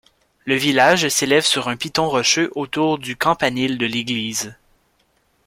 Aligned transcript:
Le 0.45 0.55
village 0.55 1.09
s'élève 1.09 1.45
sur 1.45 1.67
un 1.67 1.77
piton 1.77 2.09
rocheux 2.09 2.51
autour 2.55 2.97
du 2.97 3.15
campanile 3.15 3.77
de 3.77 3.85
l'église. 3.85 4.55